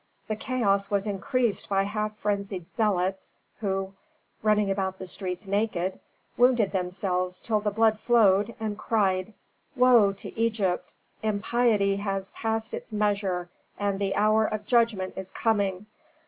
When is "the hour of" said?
13.99-14.65